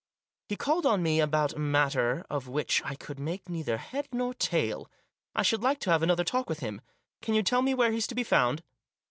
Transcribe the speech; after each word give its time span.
"He 0.49 0.55
called 0.55 0.87
on 0.87 1.03
me 1.03 1.19
about 1.19 1.53
a 1.53 1.59
matter 1.59 2.25
of 2.27 2.47
which 2.47 2.81
I 2.83 2.95
could 2.95 3.19
make 3.19 3.47
neither 3.47 3.77
head 3.77 4.07
nor 4.11 4.33
tail. 4.33 4.89
I 5.35 5.43
should 5.43 5.61
like 5.61 5.79
to 5.81 5.91
have 5.91 6.01
another 6.01 6.23
talk 6.23 6.49
with 6.49 6.59
him. 6.61 6.81
Can 7.21 7.35
you 7.35 7.43
tell 7.43 7.61
me 7.61 7.75
where 7.75 7.91
he's 7.91 8.07
to 8.07 8.15
be 8.15 8.23
found?" 8.23 8.63